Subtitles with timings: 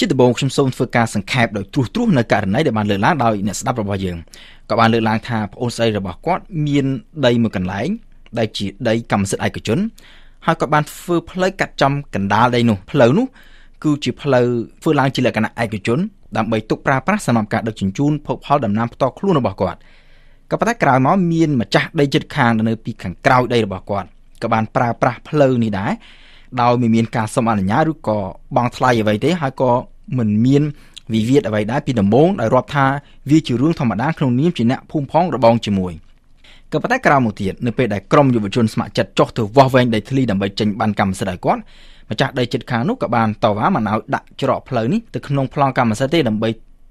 [0.00, 4.16] ជាដំបូងខ្ញុំសូមធ្វើការសង្ខេបដោយត្រួសត្រាសនៅករណីដែលបានលើកឡើងដោយអ្នកស្ដាប់របស់យើង
[4.70, 6.86] ក៏បានលើកឡើងថាប្អូនស្រីរបស់គាត់មាន
[7.26, 7.88] ដីមួយកន្លែង
[8.38, 9.78] ដែលជាដីកម្មសិទ្ធិឯកជន
[10.46, 13.26] ហើយគាត់បានធ្វើផ្លូវកាត់ចំកណ្ដាលដីនោះផ្លូវនោះ
[13.84, 14.46] គឺជាផ្លូវ
[14.82, 15.98] ធ្វើឡើងជាលក្ខណៈឯកជន
[16.36, 19.78] ដើម្បីទុកប្រើប្រាស់សម្រាប់ការដឹកជញ្ជូនភោគផលដំណាំផ្ទាល់ខ្លួនរបស់គាត់
[20.50, 24.08] ក៏ប៉ុន្តែក្រោយមកមានម្ចាស់ដីចិត្តខាងនៅពីខាងក្រោយដីរបស់គាត់
[24.42, 25.92] ក៏បានប្រើប្រាស់ផ្លូវនេះដែរ
[26.62, 28.18] ដោយមិនមានការសុំអនុញ្ញាតឬក៏
[28.56, 29.70] បង់ថ្លៃអ្វីទេហើយក៏
[30.18, 30.62] មិនមាន
[31.12, 32.86] វិវាទអ្វីដែរពីដំបូងដោយរាប់ថា
[33.30, 35.92] វាជារឿងធម្មតាក្នុងនាមជាអ្នកភូមិផងរបងជាមួយ
[36.72, 41.60] ក៏ប៉ុន្តែក្រោយមកទៀតនៅពេលដែលក្រុមយុវជនស្ម័គ្រចិត្តចុះទៅវាស់វែងដីធ្លីដើម្បីចេញបានកម្មសិទ្ធិឲ្យគាត់
[42.10, 46.48] ម្ចាស់ដីចិត្តខាងនោះក៏បានតវ៉ាមិនឲ្យដាក់ច្រកផ្លូវនេះទៅក្នុងប្លង់កម្មសិទ្ធិទេដើម្បី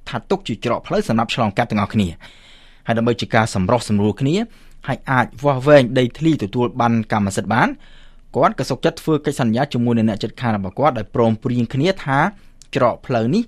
[0.09, 2.07] ថាទុកជាច្រកផ្លូវសម្រាប់ឆ្លងកាត់ទាំងអស់គ្នា
[2.87, 4.35] ហើយដើម្បីជាការសម្រុះសម្រួលគ្នា
[4.87, 7.67] ហើយអាចវាស់វែងដីធ្លីទទួលបានកម្មសិទ្ធិបាន
[8.35, 12.19] គាត់ក៏សុខចិត្តធ្វើកិច្ចសន្យាជាមួយនឹងអ្នកចិត្តខាងរបស់គាត់ដោយព្រមព្រៀងគ្នាថា
[12.75, 13.43] ច្រកផ្លូវនេះ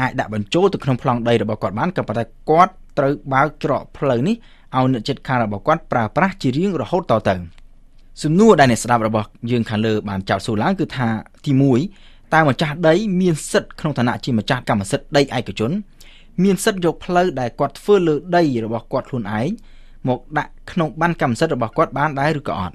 [0.00, 4.36] អាចដាក់បញ្ចូលទៅក្នុងប្លង់ដីរបស់គាត់បានក៏ប៉ុន្តែគាត់ត្រូវបើកច្រកផ្លូវនេះ
[4.76, 7.34] ឲ្យអ្នកចិត្តខាងរបស់គាត់ប្រើប្រាស់ជារៀងរហូតតទៅ
[8.22, 11.08] សំណួរដែលអ្នកស្ដាប់របស់យើងខាងលើបានចោទសួរឡើងគឺថា
[11.44, 11.52] ទី
[11.92, 15.72] 1តើម្ចាស់ដីមានសិទ្ធិក្នុងឋានៈជាម្ចាស់កម្មសិទ្ធិដីឯកជន
[16.42, 19.48] មានសិទ្ធិយកផ្លូវដែលគាត់ធ្វើលើដីរបស់គាត់ខ្លួនឯង
[20.08, 22.74] មកដាក់ក្នុងបានកម្មសិទ្ធិរបស់គាត់បានដែរឬក៏អត់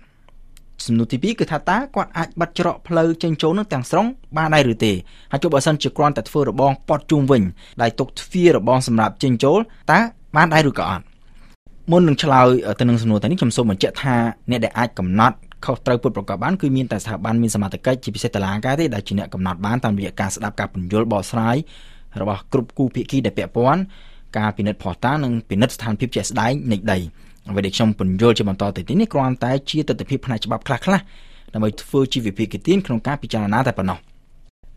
[0.86, 4.06] សំណួរទី2គឺថាតើគាត់អាចបិទច្រកផ្លូវចេញចូលនឹងទាំងស្រុង
[4.38, 4.92] បានដែរឬទេ
[5.32, 7.42] ហើយចុះបើសិនជាគ្រាន់តែធ្វើរបងប៉ុតជុំវិញ
[7.82, 9.60] ដែលទុកទ្វាររបងសម្រាប់ចេញចូល
[9.92, 10.00] តើ
[10.36, 11.04] បានដែរឬក៏អត់
[11.92, 12.48] មុននឹងឆ្លើយ
[12.80, 14.16] ទៅនឹងសំណួរទាំងនេះខ្ញុំសូមបញ្ជាក់ថា
[14.50, 21.56] អ្នកដែលអាចកំណត់ខុសត្រូវពុតប្រកបបានគឺមានតែស្ថាប័នមានសមត្ថកិច្ចជាពិសេសតឡាការទេដែលជាអ្នកកំណត់បានតាមរយៈការស្ដាប់ការពន្យល់បកស្រាយ
[22.22, 23.82] របស់គ្រប់គូភាគីដែលពាក់ព័ន្ធ
[24.38, 26.98] ការពិនិត្យភស្តុតាងនិងពិនិត្យស្ថានភាពជាក់ស្ដែងនៃដី
[27.50, 31.02] អ្វីដែលខ្ញុំពន្យល់ជាបន្តទៅទៀតនេះគ្រាន់តែជាទស្សនវិជ្ជាផ្នែកច្បាប់ខ្លះៗ
[31.54, 33.98] ដើម្បីធ្វើជាវិភាគទានក្នុងការពិចារណាតែប៉ុណ្ណោះ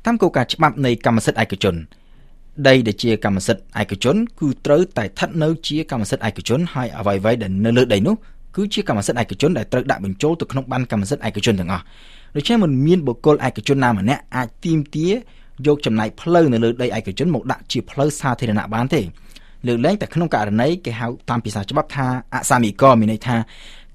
[0.05, 1.75] តាមគោលការណ៍ច្បាប់នៃកម្មសិទ្ធិឯកជន
[2.69, 8.15] ដីដែលជាកម្មសិទ្ធិឯកជន គឺត្រូវតែស្ថិតនៅជាកម្មសិទ្ធិឯកជនហើយអ្វីៗដែលនៅលើដីនោះ
[8.57, 11.85] គឺជាកម្មសិទ្ធិឯកជនដែលត្រូវដាក់បញ្ចូលទៅក្នុងបានកម្មសិទ្ធិឯកជនទាំងអស់
[12.37, 15.13] ដូច្នេះមិនមានបុគ្គលឯកជនណាម្នាក់អាចទាមទារ
[15.67, 19.01] យកចំណាយផ្លូវនៅលើដីឯកជនមកដាក់ជាផ្លូវសាធារណៈបានទេ
[19.67, 23.37] លើកលែងតែក្នុងករណីគេហៅតាមភាសាច្បាប់ថាអសាមីកមានន័យថា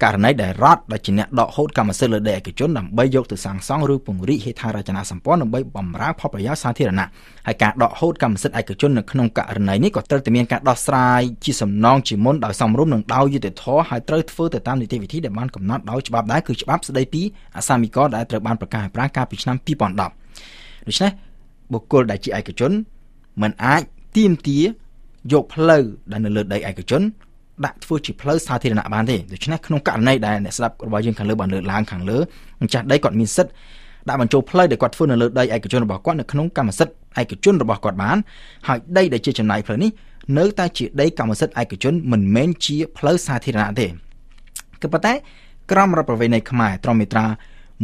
[0.02, 7.08] ករណីដែលរដ្ឋដែលជាអ្នកដកហូតកម្មសិទ្ធិលើដីឯកជនដើម្បីយកទៅសាងសង់ឬពង្រីកហេដ្ឋារចនាសម្ព័ន្ធដើម្បីបម្រើផលប្រយោជន៍សាធារណៈ
[7.46, 17.22] ហើយការដកហូតកម្មសិទ្ធិឯកជននៅក្នុងករណីនេះក៏ត្រូវតែមានការដោះស្រាយជាសំណងជាមុនដោយសមរម្យនិងដោយយុត្តិធម៌ហើយត្រូវធ្វើទៅតាមនីតិវិធីដែលបានកំណត់ដោយច្បាប់ដែរគឺច្បាប់ស្តីពី
[17.56, 21.10] អសាមីកដែលត្រូវបានប្រកាសឲ្យប្រាំងកាលពីឆ្នាំ2010ដូច្នេះ
[21.72, 22.72] បុគ្គលដែលជាឯកជន
[23.42, 23.82] មិនអាច
[24.16, 24.64] ទាមទារ
[25.32, 27.02] យកផ្លូវដែលនៅលើដីឯកជន
[27.64, 32.18] ដាក់ធ្វើជាផ្លូវសាធារណៈបានទេដូច្នេះក្នុងករណីដែលអ្នកស្ដាប់របស់យើងខាងលើបានលើកឡើងខាងលើ
[32.64, 33.52] ម្ចាស់ដីគាត់មានសិទ្ធិ
[34.08, 38.16] ដាក់បញ្ចូលផ្លូវដែលគាត់ធ្វើនៅលើដីឯកជនរបស់គាត់នៅក្នុងកម្មសិទ្ធិឯកជនរបស់គាត់បាន
[38.68, 39.90] ហើយដីដែលជាចំណាយផ្លូវនេះ
[40.38, 43.86] នៅតែជាដីកម្មសិទ្ធិឯកជនមិនមែនជាផ្លូវសាធារណៈទេ
[44.82, 45.12] ក៏ប៉ុន្តែ
[45.70, 47.26] ក្រមរដ្ឋប្រវេណីខ្មែរត្រមេត្រា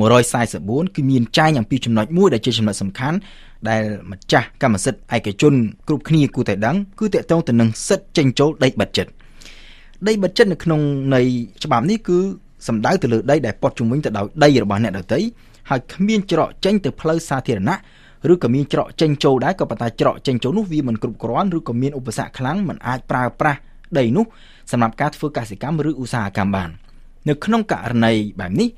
[0.07, 3.17] 144គឺមានចែងអំពីចំណុចមួយដែលជាចំណុចសំខាន់
[3.69, 5.55] ដែលម្ចាស់កម្មសិទ្ធិឯកជន
[5.89, 9.11] គ្រប់គ្នាគួរតែដឹងគឺតកតងទៅនឹងសិទ្ធិចេញចូលដីបិទចិត្ត
[10.09, 10.81] ដីបិទចិត្តនៅក្នុង
[11.15, 11.21] នៃ
[11.65, 12.19] ច្បាប់នេះគឺ
[12.67, 15.21] សំដៅទៅលើដីដែលព័ទ្ធជុំវិញទៅដោយដីរបស់អ្នកដទៃ
[15.71, 17.77] ហើយគ្មានច្រកចេញទៅផ្លូវសាធារណៈ
[18.33, 23.59] ឬក៏មានច្រកចេញចូលដែរក៏ប៉ុន្តែច្រកចេញចូលនោះវាមិនគ្រប់គ្រាន់ឬក៏មានឧបសគ្គខ្លាំងមិនអាចប្រើប្រាស់
[23.99, 24.25] ដីនោះ
[24.73, 26.71] សម្រាប់ការធ្វើកសិកម្មឬឧស្សាហកម្មបាន
[27.29, 28.69] នៅក្នុងករណីបែបនេះ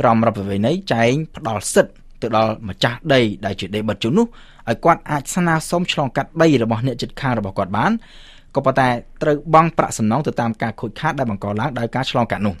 [0.00, 4.26] ក្រមរដ្ឋប្រវេណីចែងផ្ដល់សិទ្ធិទៅដល់ម្ចាស់ដីដែលជាដីបិទជូននោះ
[4.68, 7.92] ឲ្យគាត់អាចស្នើសុំឆ្លងកាត់ដីរបស់អ្នកជិតខាងរបស់គាត់បាន
[8.54, 8.88] ក៏ប៉ុន្តែ
[9.22, 12.54] ត្រូវបង់ប្រាក់សំណងទៅតាមការខូចខាតដែលបង្កឡើងដោយការឆ្លងកាត់នោះ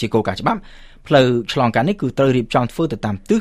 [0.00, 0.60] ជាគោលការណ៍ច្បាប់
[1.06, 3.40] ផ្លូវឆ្លងកាត់នេះគឺត្រូវរៀបចំធ្វើទៅតាមទិស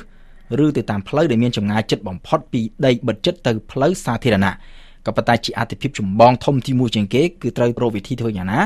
[0.66, 4.54] ឬទៅតាមផ្លូវដែលមានចម្ងាយជិតបំផុតពីដីបិទជិតទៅផ្លូវសាធារណៈ
[5.06, 8.60] ក៏ប៉ុន្តែជាអតិភិបចម្បងធំទី1ជាងគេគឺត្រូវប្រវិធីធ្វើយ៉ាងណា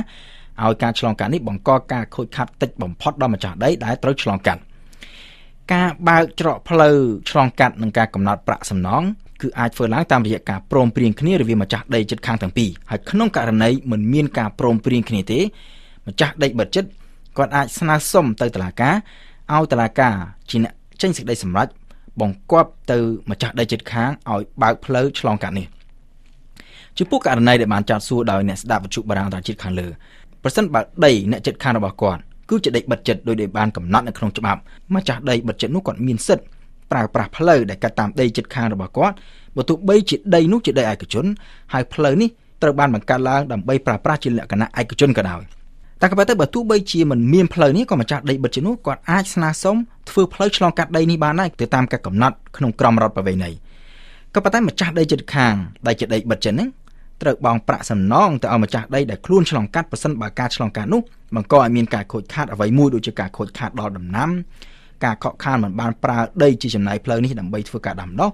[0.66, 4.62] ឲ្យការឆ្លងកាត់នេះបង្កការខូចខាតតិចបំផុតដល់ម្ចាស់ដីដែលត្រូវឆ្លងកាត់
[5.74, 6.96] ការបើកច្រកផ្លូវ
[7.30, 9.04] ឆ្លងកាត់និងការកំណត់ប្រាក់សំណង
[9.42, 15.40] គឺអាចធ្វើឡើងតាមរយៈការព្រមព្រៀងគ្នារវាងម្ចាស់ដីចិត្តខាងទាំងពីរហើយក្នុងករណីមិនមានការព្រមព្រៀងគ្នាទេ
[16.08, 16.90] ម្ចាស់ដីបិទចិត្ត
[17.38, 18.94] គាត់អាចស្នើសុំទៅតុលាការ
[19.54, 20.14] ឲ្យតុលាការ
[20.50, 21.68] ជាអ្នកចេញសេចក្តីសម្រេច
[22.22, 22.98] បង្គាប់ទៅ
[23.30, 25.68] ម្ចាស់ដីចិត្តខាងឲ្យបើកផ្លូវឆ្លងកាត់នេះ
[26.98, 29.88] ចំពោះករណីដែលបានចោទសួរដោយអ្នកស្ដាប់វិទ្យុបារាំងតាជាតិខាងលើ
[30.48, 34.60] ប្រសិនបើដីអ្នកចិត្តខាងរបស់គាត់គឺជាដីបិទចិត្តដោយដែលបានកំណត់នៅក្នុងច្បាប់
[34.96, 36.46] ម្ចាស់ដីបិទចិត្តនោះគាត់មានសិទ្ធិ
[36.92, 39.16] ប្រើប្រាស់ផ្លូវដែលកាត់តាមដីចិត្តខាងរបស់គាត់
[39.56, 41.26] បើទោះបីជាដីនោះជាដីឯកជន
[41.74, 42.30] ហើយផ្លូវនេះ
[42.62, 45.42] ត្រូវបានបង្កើតឡើងដើម្បីប្រើប្រាស់ជាលក្ខណៈឯកជនក៏ដោយ
[46.02, 49.76] តែក៏ប៉ុន្តែបើទោះបីជាមិនមានផ្លូវនេះក៏ម្ចាស់ដីបិទជានោះគាត់អាចស្នើសុំ
[50.10, 53.52] ធ្វើផ្លូវឆ្លងកាត់ដីនេះបានដែរទៅតាមការកំណត់ក្នុងក្រមរដ្ឋប្រវេណី
[54.36, 55.54] ក៏ប៉ុន្តែម្ចាស់ដីចិត្តខាង
[55.88, 56.70] ដែលជាដីបិទចិនហ្នឹង
[57.23, 61.01] ត្រូវបង់ប្រាក់សំណងទៅឲ្យម្ចាស់ដីដែលខ្លួនឆ្លងកាត់ប៉ះសិនបើការឆ្លងកាត់នោះ
[61.35, 64.31] បង្កឲ្យមានការខូចខាតអ្វីមួយដូចជាការខូចខាតដល់ដំណាំ
[65.05, 68.31] ការខកខានមិនបានប្រើដីជាចំណាយផ្លូវនេះដើម្បីធ្វើការដាំដុះ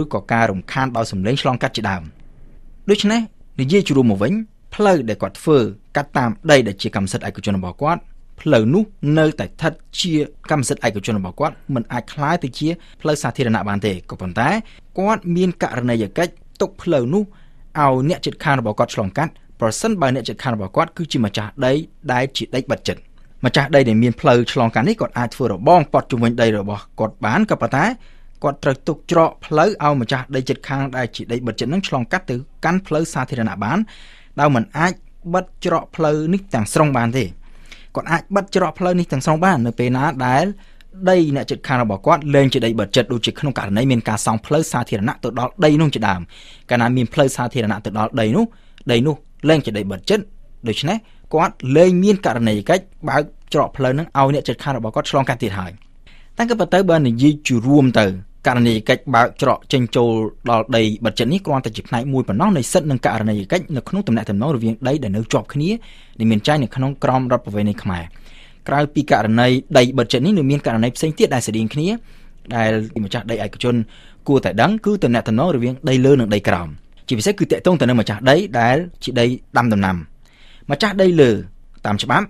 [0.00, 2.02] ឬក៏ការរំខានដោយសម្លេងឆ្លងកាត់ជាដើម
[2.90, 3.20] ដូច្នេះ
[3.60, 4.32] និយាយជួរមកវិញ
[4.74, 5.58] ផ្លូវដែលគាត់ធ្វើ
[5.96, 8.00] កាត់តាមដីដែលជាកម្មសិទ្ធិឯកជនរបស់គាត់
[8.40, 8.84] ផ្លូវនោះ
[9.18, 10.12] នៅតែស្ថិតជា
[10.50, 12.68] កម្មសិទ្ធិឯកជនរបស់គាត់មិនអាចคล้ายទៅជា
[13.00, 14.48] ផ្លូវសាធារណៈបានទេក៏ប៉ុន្តែ
[14.98, 17.22] គាត់មានករណីយកិច្ចទុកផ្លូវនោះ
[17.83, 21.73] ឲ្យអ្នកចិត្តខាងរបស់គាត់ឆ្លងកាត់ប្រសិនបើអ្នកចិត្តខាងរបស់គាត់គឺជាម្ចាស់ដី
[22.13, 23.01] ដែលជាដីបិទចិត្ត
[23.45, 27.85] ម្ចាស់ដីដែលមានផ្លូវឆ្លងកាត់នេះគាត់អាចធ្វើរបងប៉ត់ជុំវិញដីរបស់គាត់បានក៏ប៉ុន្តែ
[28.43, 32.35] គាត់ត្រូវទុកច្រកផ្លូវឲ្យម្ចាស់ដីចិត្តខាងដែលជាដីបិទចិត្តនឹងឆ្លងកាត់ទៅ
[32.65, 33.77] កាន់ផ្លូវសាធារណៈបាន
[34.39, 34.93] ដោយមិនអាច
[35.33, 37.23] បិទច្រកផ្លូវនេះទាំងស្រុងបានទេ
[37.95, 40.45] គាត់អាចបិទច្រកផ្លូវនេះទាំងស្រុងបាននៅពេលណាដែល
[41.09, 46.21] ដីអ្នកចិត្តខាងរបស់គាត់លែងជាដីបិទចិត្តដូចជាក្នុងករណីមានការសង់ផ្លូវសាធារណៈទៅដល់ដីនោះជាដើម
[46.69, 48.45] កាលណាមានផ្លូវសាធារណៈទៅដល់ដីនោះ
[48.91, 49.15] ដីនោះ
[49.49, 50.23] លែងជាដីបិទចិត្ត
[50.67, 50.97] ដូច្នេះ
[51.33, 53.23] គាត់លែងមានករណីកិច្ចបើក
[53.53, 55.71] ច្រកផ្លូវនឹងឲ្យអ្នកចិត្តខាងរបស់គាត់ឆ្លងកាត់ទៀតហើយ
[56.37, 58.05] តែក៏ប៉ុន្តែបើនិយាយជារួមទៅ
[58.47, 60.11] ករណីកិច្ចបើកច្រកចេញចូល
[60.49, 65.69] ដល់ដីបិទចិត្តនេះគ្រាន់តែជាផ្នែកមួយប៉ុណ្ណោះនៃសិទ្ធិនិងករណីកិច្ចនៅក្នុងទំនាក់ទំនងរវាងដីដែលនៅជាប់គ្នា
[66.19, 68.03] ដែលមានចែងនៅក្នុងក្រមរដ្ឋប្រវេណីខ្មែរ
[68.67, 69.47] ក្រៅពីករណី
[69.77, 71.87] ដីបិទចិត្តនេះនៅមានករណីផ្សេងទៀតដែលស្តៀងគ្នា
[72.55, 72.71] ដែល
[73.03, 73.75] ម្ចាស់ដីឯកជន
[74.27, 76.67] គួរតែដឹងគឺទំនាក់ទំនងរវាងដីលើនិងដីក្រោម
[77.07, 79.25] ជាពិសេសគឺតកតងទៅនឹងម្ចាស់ដីដែលជាដី
[79.57, 79.95] ដាំដំណាំ
[80.71, 81.29] ម្ចាស់ដីលើ
[81.85, 82.27] តាមច្បាប់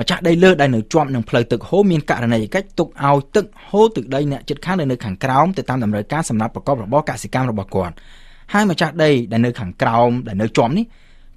[0.00, 7.94] ម្ចាស់ដីលើដែលនៅជាប់នឹងផ្លូវទឹកហូរមានករណីកិច្ចទុកឲ្យទឹកហូរទឹកដីអ្នកជិតខាងនៅខាងក្រោមទៅតាមតម្រូវការសម្រាប់ប្រកបរបរកសិកម្មរបស់គាត់
[8.52, 10.84] ហើយម្ចាស់ដីដែលនៅខាងក្រោមដែលនៅជាប់នេះ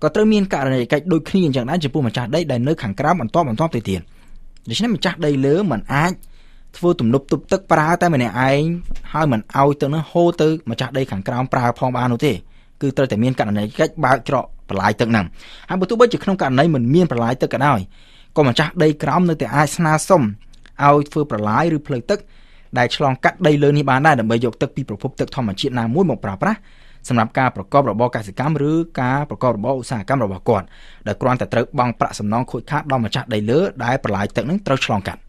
[0.02, 4.02] ក៏ត្រូវមានករណីកិច្ចដូចគ្នាអញ្ចឹងដែរចំពោះម្ចាស់ដីដែលនៅខាងក្រោមបន្តបន្តទៅទៀត
[4.70, 6.14] ដូច្នេះម្ចាស់ដីលើមិនអាច
[6.78, 8.62] ធ្វើទំនប់ទប់ទឹកប្រើតែម្នាក់ឯង
[9.14, 12.34] ហើយមិនឲ្យទឹកនោះហូរទៅម្ចាស់ដីខាងក្រោមប្រើផងបាននោះទេ
[12.82, 15.26] គឺត្រូវតែមានករណីកិច្ចបើកច្រកបន្លាយទឹកហ្នឹង
[15.70, 17.80] ហើយបើទោះបីជាក្នុងករណីមិនមានបន្លាយទឹកក៏ដោយ
[18.38, 20.22] ក៏ម្ចាស់ដីក្រោមនៅតែអាចស្នើសុំ
[20.84, 22.20] ឲ្យធ្វើប្រឡាយឬផ្លូវទឹក
[22.78, 26.60] ដែលឆ្លងកាត់ដីលើនេះបានដែរដើម្បីយកទឹកពីប្រភពទឹកធម្មជាតិណាមួយមកប្រើប្រាស់
[27.08, 28.72] សម្រាប់ការប្រកបរបរកសិកម្មឬ
[29.02, 30.66] ការប្រកបរបរឧស្សាហកម្មរបស់គាត់
[31.08, 35.20] ដែលគ្រាន់តែត្រូវបង់ប្រាក់សំណងខូចខាតដល់ម្ចាស់ដីលើដែលប្រឡាយទឹកនឹងត្រូវឆ្លងកាត់